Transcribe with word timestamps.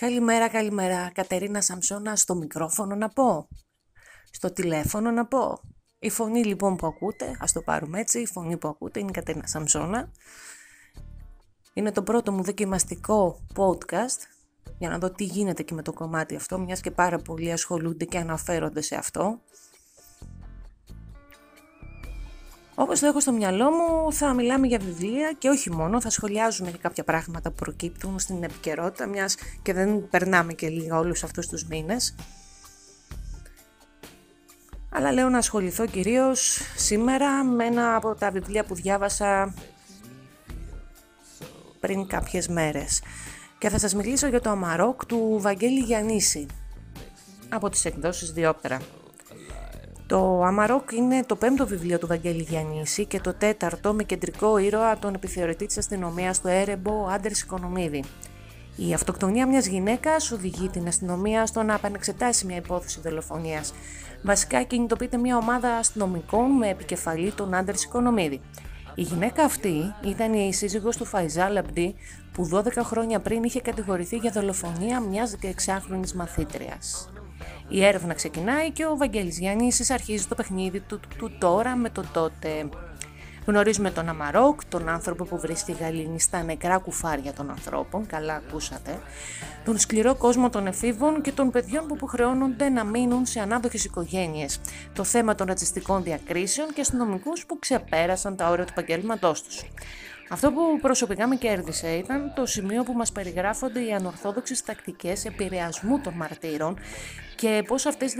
Καλημέρα, 0.00 0.48
καλημέρα. 0.48 1.10
Κατερίνα 1.14 1.60
Σαμσόνα 1.60 2.16
στο 2.16 2.34
μικρόφωνο 2.34 2.94
να 2.94 3.08
πω. 3.08 3.48
Στο 4.30 4.52
τηλέφωνο 4.52 5.10
να 5.10 5.26
πω. 5.26 5.60
Η 5.98 6.10
φωνή 6.10 6.44
λοιπόν 6.44 6.76
που 6.76 6.86
ακούτε, 6.86 7.36
ας 7.40 7.52
το 7.52 7.62
πάρουμε 7.62 8.00
έτσι, 8.00 8.20
η 8.20 8.26
φωνή 8.26 8.56
που 8.56 8.68
ακούτε 8.68 9.00
είναι 9.00 9.08
η 9.08 9.12
Κατερίνα 9.12 9.46
Σαμσόνα. 9.46 10.10
Είναι 11.74 11.92
το 11.92 12.02
πρώτο 12.02 12.32
μου 12.32 12.42
δοκιμαστικό 12.42 13.46
podcast 13.56 14.20
για 14.78 14.88
να 14.88 14.98
δω 14.98 15.10
τι 15.10 15.24
γίνεται 15.24 15.62
και 15.62 15.74
με 15.74 15.82
το 15.82 15.92
κομμάτι 15.92 16.36
αυτό, 16.36 16.58
μιας 16.58 16.80
και 16.80 16.90
πάρα 16.90 17.18
πολλοί 17.18 17.52
ασχολούνται 17.52 18.04
και 18.04 18.18
αναφέρονται 18.18 18.80
σε 18.80 18.94
αυτό. 18.94 19.40
Όπως 22.78 23.00
το 23.00 23.06
έχω 23.06 23.20
στο 23.20 23.32
μυαλό 23.32 23.70
μου, 23.70 24.12
θα 24.12 24.32
μιλάμε 24.32 24.66
για 24.66 24.78
βιβλία 24.78 25.32
και 25.38 25.48
όχι 25.48 25.70
μόνο, 25.70 26.00
θα 26.00 26.10
σχολιάζουμε 26.10 26.70
και 26.70 26.78
κάποια 26.78 27.04
πράγματα 27.04 27.50
που 27.50 27.54
προκύπτουν 27.54 28.18
στην 28.18 28.42
επικαιρότητα, 28.42 29.06
μιας 29.06 29.36
και 29.62 29.72
δεν 29.72 30.08
περνάμε 30.08 30.52
και 30.52 30.68
λίγα 30.68 30.98
όλους 30.98 31.24
αυτούς 31.24 31.46
τους 31.48 31.64
μήνες. 31.64 32.14
Αλλά 34.90 35.12
λέω 35.12 35.28
να 35.28 35.38
ασχοληθώ 35.38 35.86
κυρίως 35.86 36.60
σήμερα 36.76 37.44
με 37.44 37.64
ένα 37.64 37.96
από 37.96 38.14
τα 38.14 38.30
βιβλία 38.30 38.64
που 38.64 38.74
διάβασα 38.74 39.54
πριν 41.80 42.06
κάποιες 42.06 42.48
μέρες. 42.48 43.02
Και 43.58 43.68
θα 43.68 43.78
σας 43.78 43.94
μιλήσω 43.94 44.26
για 44.26 44.40
το 44.40 44.50
Αμαρόκ 44.50 45.06
του 45.06 45.38
Βαγγέλη 45.40 45.80
Γιαννίση 45.80 46.46
από 47.48 47.68
τις 47.68 47.84
εκδόσεις 47.84 48.32
Διόπτρα. 48.32 48.80
Το 50.08 50.42
Αμαρόκ 50.42 50.92
είναι 50.92 51.24
το 51.26 51.36
πέμπτο 51.36 51.66
βιβλίο 51.66 51.98
του 51.98 52.06
Βαγγέλη 52.06 52.42
Γιαννίση 52.42 53.04
και 53.04 53.20
το 53.20 53.34
τέταρτο 53.34 53.92
με 53.92 54.02
κεντρικό 54.02 54.58
ήρωα 54.58 54.98
τον 54.98 55.14
επιθεωρητή 55.14 55.66
της 55.66 55.78
αστυνομίας 55.78 56.40
του 56.40 56.48
έρεμπο 56.48 57.06
Άντερς 57.06 57.40
Οικονομίδη. 57.40 58.04
Η 58.76 58.94
αυτοκτονία 58.94 59.46
μιας 59.46 59.66
γυναίκας 59.66 60.30
οδηγεί 60.30 60.68
την 60.68 60.86
αστυνομία 60.86 61.46
στο 61.46 61.62
να 61.62 61.74
επανεξετάσει 61.74 62.46
μια 62.46 62.56
υπόθεση 62.56 63.00
δολοφονίας. 63.00 63.74
Βασικά 64.22 64.62
κινητοποιείται 64.62 65.16
μια 65.16 65.36
ομάδα 65.36 65.76
αστυνομικών 65.76 66.50
με 66.50 66.68
επικεφαλή 66.68 67.32
τον 67.32 67.54
Άντερς 67.54 67.84
Οικονομίδη. 67.84 68.40
Η 68.94 69.02
γυναίκα 69.02 69.44
αυτή 69.44 69.94
ήταν 70.04 70.32
η 70.32 70.54
σύζυγος 70.54 70.96
του 70.96 71.04
Φαϊζά 71.04 71.48
Λαμπτή 71.48 71.94
που 72.32 72.48
12 72.52 72.82
χρόνια 72.82 73.20
πριν 73.20 73.42
είχε 73.42 73.60
κατηγορηθεί 73.60 74.16
για 74.16 74.30
δολοφονία 74.30 75.00
μιας 75.00 75.36
16χρονης 75.42 76.12
μαθήτριας. 76.12 77.10
Η 77.68 77.84
έρευνα 77.84 78.14
ξεκινάει 78.14 78.70
και 78.70 78.86
ο 78.86 78.96
Βαγγέλης 78.96 79.38
Γιάννης 79.38 79.90
αρχίζει 79.90 80.26
το 80.26 80.34
παιχνίδι 80.34 80.80
του, 80.80 81.00
του 81.18 81.30
τώρα 81.38 81.76
με 81.76 81.90
το 81.90 82.04
τότε. 82.12 82.68
Γνωρίζουμε 83.46 83.90
τον 83.90 84.08
Αμαρόκ, 84.08 84.64
τον 84.64 84.88
άνθρωπο 84.88 85.24
που 85.24 85.38
βρίσκει 85.38 85.72
γαλήνη 85.72 86.20
στα 86.20 86.42
νεκρά 86.42 86.78
κουφάρια 86.78 87.32
των 87.32 87.50
ανθρώπων, 87.50 88.06
καλά 88.06 88.34
ακούσατε, 88.34 88.98
τον 89.64 89.78
σκληρό 89.78 90.14
κόσμο 90.14 90.50
των 90.50 90.66
εφήβων 90.66 91.22
και 91.22 91.32
των 91.32 91.50
παιδιών 91.50 91.86
που 91.86 91.94
υποχρεώνονται 91.94 92.68
να 92.68 92.84
μείνουν 92.84 93.26
σε 93.26 93.40
ανάδοχες 93.40 93.84
οικογένειες, 93.84 94.60
το 94.92 95.04
θέμα 95.04 95.34
των 95.34 95.46
ρατσιστικών 95.46 96.02
διακρίσεων 96.02 96.72
και 96.72 96.80
αστυνομικούς 96.80 97.46
που 97.46 97.58
ξεπέρασαν 97.58 98.36
τα 98.36 98.48
όρια 98.48 98.64
του 98.64 98.72
επαγγέλματός 98.76 99.42
τους. 99.42 99.62
Αυτό 100.28 100.50
που 100.52 100.78
προσωπικά 100.80 101.26
με 101.26 101.36
κέρδισε 101.36 101.88
ήταν 101.88 102.32
το 102.36 102.46
σημείο 102.46 102.82
που 102.82 102.92
μας 102.92 103.12
περιγράφονται 103.12 103.80
οι 103.80 103.92
ανορθόδοξες 103.92 104.62
τακτικές 104.62 105.24
επηρεασμού 105.24 106.00
των 106.00 106.12
μαρτύρων 106.14 106.78
και 107.36 107.62
πώς 107.66 107.86
αυτές 107.86 108.14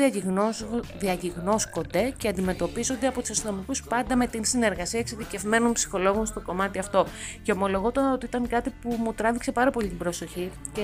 διαγιγνώσκονται 0.98 2.14
και 2.16 2.28
αντιμετωπίζονται 2.28 3.06
από 3.06 3.20
τους 3.20 3.30
αστυνομικούς 3.30 3.82
πάντα 3.82 4.16
με 4.16 4.26
την 4.26 4.44
συνεργασία 4.44 5.00
εξειδικευμένων 5.00 5.72
ψυχολόγων 5.72 6.26
στο 6.26 6.40
κομμάτι 6.40 6.78
αυτό. 6.78 7.06
Και 7.42 7.52
ομολογώ 7.52 7.92
το 7.92 8.12
ότι 8.12 8.26
ήταν 8.26 8.48
κάτι 8.48 8.70
που 8.80 8.96
μου 8.98 9.14
τράβηξε 9.14 9.52
πάρα 9.52 9.70
πολύ 9.70 9.88
την 9.88 9.98
προσοχή 9.98 10.50
και 10.72 10.82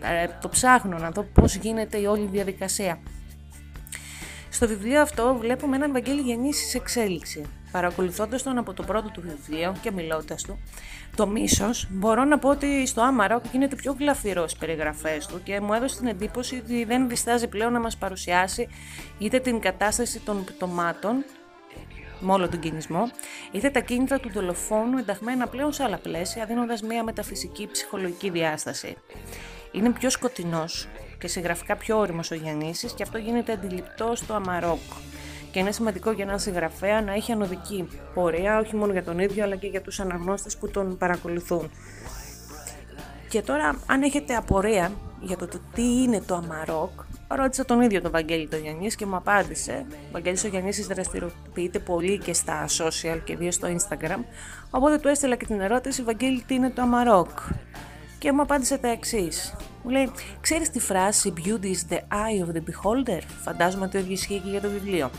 ε, 0.00 0.26
το 0.40 0.48
ψάχνω 0.48 0.98
να 0.98 1.10
δω 1.10 1.22
πώς 1.22 1.54
γίνεται 1.54 1.98
η 1.98 2.04
όλη 2.04 2.28
διαδικασία. 2.32 2.98
Στο 4.58 4.68
βιβλίο 4.68 5.00
αυτό 5.00 5.36
βλέπουμε 5.40 5.76
έναν 5.76 5.92
Βαγγέλη 5.92 6.20
γεννήσει 6.20 6.68
σε 6.68 6.76
εξέλιξη. 6.76 7.44
Παρακολουθώντας 7.72 8.42
τον 8.42 8.58
από 8.58 8.72
το 8.72 8.82
πρώτο 8.82 9.10
του 9.10 9.20
βιβλίο 9.20 9.76
και 9.82 9.90
μιλώντας 9.90 10.42
του, 10.42 10.58
το 11.16 11.26
μίσος, 11.26 11.86
μπορώ 11.90 12.24
να 12.24 12.38
πω 12.38 12.48
ότι 12.48 12.86
στο 12.86 13.00
Άμαρα 13.00 13.40
γίνεται 13.52 13.76
πιο 13.76 13.96
γλαφυρός 13.98 14.50
στις 14.50 14.60
περιγραφές 14.60 15.26
του 15.26 15.42
και 15.42 15.60
μου 15.60 15.72
έδωσε 15.72 15.96
την 15.96 16.06
εντύπωση 16.06 16.62
ότι 16.64 16.84
δεν 16.84 17.08
διστάζει 17.08 17.48
πλέον 17.48 17.72
να 17.72 17.80
μας 17.80 17.96
παρουσιάσει 17.96 18.68
είτε 19.18 19.40
την 19.40 19.60
κατάσταση 19.60 20.20
των 20.20 20.44
πτωμάτων 20.44 21.24
με 22.20 22.32
όλο 22.32 22.48
τον 22.48 22.60
κινησμό, 22.60 23.10
είτε 23.52 23.70
τα 23.70 23.80
κίνητρα 23.80 24.18
του 24.18 24.30
δολοφόνου 24.32 24.98
ενταγμένα 24.98 25.46
πλέον 25.46 25.72
σε 25.72 25.82
άλλα 25.82 25.96
πλαίσια, 25.96 26.44
δίνοντας 26.44 26.82
μια 26.82 27.04
μεταφυσική 27.04 27.68
ψυχολογική 27.72 28.30
διάσταση. 28.30 28.96
Είναι 29.72 29.90
πιο 29.90 30.10
σκοτεινός 30.10 30.88
και 31.18 31.28
συγγραφικά 31.28 31.76
πιο 31.76 31.98
όριμο 31.98 32.20
ο 32.32 32.34
Γιαννήσης 32.34 32.92
και 32.92 33.02
αυτό 33.02 33.18
γίνεται 33.18 33.52
αντιληπτό 33.52 34.12
στο 34.14 34.34
Αμαρόκ. 34.34 34.78
Και 35.50 35.58
είναι 35.58 35.72
σημαντικό 35.72 36.10
για 36.10 36.24
έναν 36.24 36.38
συγγραφέα 36.38 37.02
να 37.02 37.12
έχει 37.12 37.32
ανωδική 37.32 37.88
πορεία, 38.14 38.58
όχι 38.58 38.76
μόνο 38.76 38.92
για 38.92 39.04
τον 39.04 39.18
ίδιο, 39.18 39.44
αλλά 39.44 39.56
και 39.56 39.66
για 39.66 39.82
τους 39.82 40.00
αναγνώστες 40.00 40.56
που 40.56 40.68
τον 40.68 40.98
παρακολουθούν. 40.98 41.70
Και 43.28 43.42
τώρα, 43.42 43.78
αν 43.86 44.02
έχετε 44.02 44.34
απορία 44.34 44.92
για 45.20 45.36
το, 45.36 45.48
τι 45.74 46.02
είναι 46.02 46.20
το 46.20 46.34
Αμαρόκ, 46.34 46.90
ρώτησα 47.28 47.64
τον 47.64 47.80
ίδιο 47.80 48.00
τον 48.00 48.10
Βαγγέλη 48.10 48.48
τον 48.48 48.60
Γιαννής 48.60 48.94
και 48.94 49.06
μου 49.06 49.16
απάντησε. 49.16 49.86
Ο 49.90 50.08
Βαγγέλης 50.12 50.44
ο 50.44 50.48
Γιαννής 50.48 50.86
δραστηριοποιείται 50.86 51.78
πολύ 51.78 52.18
και 52.18 52.32
στα 52.32 52.66
social 52.66 53.20
και 53.24 53.32
ιδίως 53.32 53.54
στο 53.54 53.68
Instagram, 53.68 54.18
οπότε 54.70 54.98
του 54.98 55.08
έστειλα 55.08 55.36
και 55.36 55.46
την 55.46 55.60
ερώτηση 55.60 56.02
«Βαγγέλη, 56.02 56.42
τι 56.46 56.54
είναι 56.54 56.70
το 56.70 56.82
Αμαρόκ» 56.82 57.28
και 58.18 58.32
μου 58.32 58.42
απάντησε 58.42 58.78
τα 58.78 58.88
εξής. 58.88 59.56
Μου 59.82 59.90
λέει, 59.90 60.10
ξέρεις 60.40 60.70
τη 60.70 60.80
φράση 60.80 61.32
«Beauty 61.36 61.64
is 61.64 61.92
the 61.92 61.98
eye 61.98 62.46
of 62.46 62.56
the 62.56 62.60
beholder» 62.60 63.20
Φαντάζομαι 63.42 63.84
ότι 63.84 63.92
το 63.92 63.98
ίδιος 63.98 64.20
ισχύει 64.20 64.40
και 64.44 64.50
για 64.50 64.60
το 64.60 64.68
βιβλίο. 64.68 65.10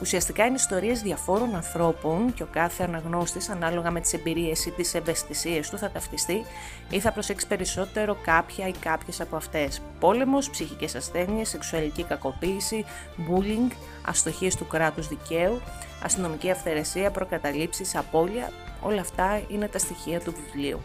Ουσιαστικά 0.00 0.44
είναι 0.44 0.54
ιστορίες 0.54 1.02
διαφόρων 1.02 1.54
ανθρώπων 1.54 2.34
και 2.34 2.42
ο 2.42 2.48
κάθε 2.52 2.84
αναγνώστης 2.84 3.48
ανάλογα 3.48 3.90
με 3.90 4.00
τις 4.00 4.12
εμπειρίες 4.12 4.66
ή 4.66 4.70
τις 4.70 4.94
ευαισθησίες 4.94 5.70
του 5.70 5.78
θα 5.78 5.90
ταυτιστεί 5.90 6.44
ή 6.90 7.00
θα 7.00 7.12
προσέξει 7.12 7.46
περισσότερο 7.46 8.16
κάποια 8.24 8.68
ή 8.68 8.72
κάποιες 8.80 9.20
από 9.20 9.36
αυτές. 9.36 9.80
Πόλεμος, 10.00 10.50
ψυχικές 10.50 10.94
ασθένειες, 10.94 11.48
σεξουαλική 11.48 12.02
κακοποίηση, 12.02 12.84
bullying, 13.16 13.72
αστοχίες 14.06 14.56
του 14.56 14.66
κράτους 14.66 15.08
δικαίου, 15.08 15.60
αστυνομική 16.02 16.50
αυθαιρεσία, 16.50 17.10
προκαταλήψεις, 17.10 17.96
απώλεια, 17.96 18.52
όλα 18.82 19.00
αυτά 19.00 19.40
είναι 19.48 19.68
τα 19.68 19.78
στοιχεία 19.78 20.20
του 20.20 20.34
βιβλίου. 20.44 20.80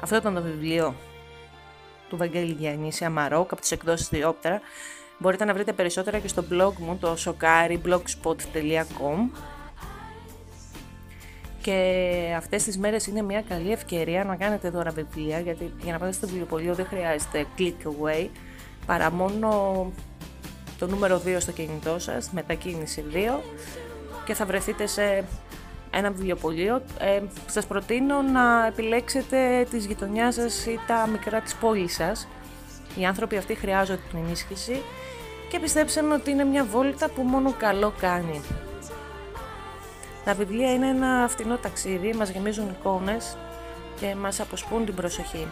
Αυτό 0.00 0.16
ήταν 0.16 0.34
το 0.34 0.42
βιβλίο 0.42 0.94
του 2.08 2.16
Βαγγέλη 2.16 2.52
Γιάννη 2.52 2.90
Αμαρόκ 3.00 3.52
από 3.52 3.60
τις 3.60 3.70
εκδόσεις 3.70 4.08
Διόπτρα. 4.08 4.60
Μπορείτε 5.18 5.44
να 5.44 5.54
βρείτε 5.54 5.72
περισσότερα 5.72 6.18
και 6.18 6.28
στο 6.28 6.44
blog 6.50 6.72
μου, 6.78 6.96
το 7.00 7.16
sokari.blogspot.com 7.24 9.28
και 11.66 12.34
αυτές 12.36 12.64
τις 12.64 12.78
μέρες 12.78 13.06
είναι 13.06 13.22
μια 13.22 13.42
καλή 13.48 13.72
ευκαιρία 13.72 14.24
να 14.24 14.36
κάνετε 14.36 14.70
δώρα 14.70 14.90
βιβλία 14.90 15.40
γιατί 15.40 15.72
για 15.82 15.92
να 15.92 15.98
πάτε 15.98 16.12
στο 16.12 16.26
βιβλιοπωλείο 16.26 16.74
δεν 16.74 16.86
χρειάζεται 16.86 17.46
click 17.58 17.74
away 17.84 18.28
παρά 18.86 19.10
μόνο 19.10 19.50
το 20.78 20.86
νούμερο 20.86 21.22
2 21.26 21.36
στο 21.38 21.52
κινητό 21.52 21.98
σας, 21.98 22.30
μετακίνηση 22.30 23.04
2 23.12 23.16
και 24.24 24.34
θα 24.34 24.46
βρεθείτε 24.46 24.86
σε 24.86 25.24
ένα 25.96 26.10
βιβλιοπωλείο, 26.10 26.82
ε, 26.98 27.20
σας 27.46 27.66
προτείνω 27.66 28.22
να 28.22 28.66
επιλέξετε 28.66 29.66
τις 29.70 29.86
γειτονιάς 29.86 30.34
σας 30.34 30.66
ή 30.66 30.78
τα 30.86 31.08
μικρά 31.12 31.40
της 31.40 31.54
πόλης 31.54 31.94
σας. 31.94 32.28
Οι 32.98 33.04
άνθρωποι 33.04 33.36
αυτοί 33.36 33.54
χρειάζονται 33.54 34.00
την 34.10 34.18
ενίσχυση 34.24 34.82
και 35.48 35.58
πιστέψτε 35.58 36.02
με 36.02 36.14
ότι 36.14 36.30
είναι 36.30 36.44
μια 36.44 36.64
βόλτα 36.64 37.08
που 37.08 37.22
μόνο 37.22 37.52
καλό 37.58 37.92
κάνει. 38.00 38.40
Τα 40.24 40.34
βιβλία 40.34 40.72
είναι 40.72 40.88
ένα 40.88 41.26
φτηνό 41.28 41.56
ταξίδι, 41.56 42.14
μας 42.14 42.30
γεμίζουν 42.30 42.68
εικόνες 42.68 43.36
και 44.00 44.14
μας 44.14 44.40
αποσπούν 44.40 44.84
την 44.84 44.94
προσοχή. 44.94 45.46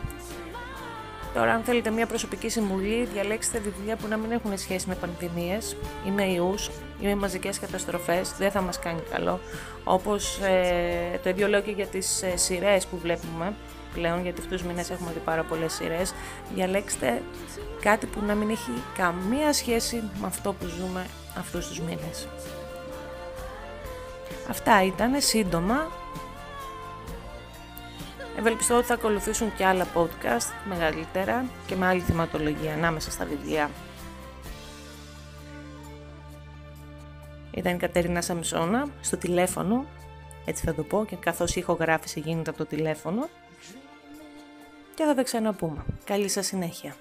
Τώρα, 1.35 1.53
αν 1.53 1.63
θέλετε 1.63 1.91
μια 1.91 2.07
προσωπική 2.07 2.49
συμβουλή, 2.49 3.05
διαλέξτε 3.13 3.59
βιβλία 3.59 3.97
που 3.97 4.07
να 4.09 4.17
μην 4.17 4.31
έχουν 4.31 4.59
σχέση 4.59 4.89
με 4.89 4.95
πανδημίες 4.95 5.77
ή 6.07 6.11
με 6.11 6.25
ιούς 6.25 6.71
ή 7.01 7.07
με 7.07 7.15
μαζικές 7.15 7.59
καταστροφές, 7.59 8.35
δεν 8.39 8.51
θα 8.51 8.61
μας 8.61 8.79
κάνει 8.79 9.01
καλό. 9.11 9.41
Όπως 9.85 10.39
ε, 10.39 11.21
το 11.23 11.29
ίδιο 11.29 11.49
λέω 11.49 11.61
και 11.61 11.71
για 11.71 11.87
τις 11.87 12.23
ε, 12.23 12.37
σειρές 12.37 12.87
που 12.87 12.99
βλέπουμε 12.99 13.55
πλέον, 13.95 14.23
γιατί 14.23 14.41
αυτούς 14.41 14.61
τους 14.61 14.69
μήνες 14.69 14.91
έχουμε 14.91 15.13
δει 15.13 15.19
πάρα 15.19 15.43
πολλές 15.43 15.73
σειρές. 15.73 16.15
Διαλέξτε 16.55 17.23
κάτι 17.83 18.07
που 18.07 18.21
να 18.27 18.35
μην 18.35 18.51
έχει 18.51 18.71
καμία 18.97 19.53
σχέση 19.53 20.03
με 20.21 20.27
αυτό 20.27 20.53
που 20.53 20.67
ζούμε 20.67 21.07
αυτούς 21.39 21.69
τους 21.69 21.81
μήνες. 21.81 22.29
Αυτά 24.49 24.85
ήταν 24.85 25.21
σύντομα 25.21 25.91
Ευελπιστώ 28.39 28.77
ότι 28.77 28.87
θα 28.87 28.95
ακολουθήσουν 28.95 29.55
και 29.55 29.65
άλλα 29.65 29.87
podcast 29.95 30.53
μεγαλύτερα 30.69 31.45
και 31.67 31.77
με 31.77 31.87
άλλη 31.87 32.01
θεματολογία 32.01 32.73
ανάμεσα 32.73 33.11
στα 33.11 33.25
βιβλία. 33.25 33.71
Ήταν 37.51 37.75
η 37.75 37.79
Κατερίνα 37.79 38.23
Σαμισόνα 38.23 38.89
στο 39.01 39.17
τηλέφωνο, 39.17 39.85
έτσι 40.45 40.65
θα 40.67 40.75
το 40.75 40.83
πω, 40.83 41.05
και 41.09 41.17
καθώς 41.17 41.57
η 41.57 41.61
ηχογράφηση 41.61 42.21
γίνεται 42.21 42.51
από 42.51 42.59
το 42.59 42.67
τηλέφωνο. 42.67 43.29
και 44.95 45.05
θα 45.05 45.15
τα 45.15 45.23
ξαναπούμε. 45.23 45.85
Καλή 46.05 46.29
σας 46.29 46.47
συνέχεια. 46.47 46.97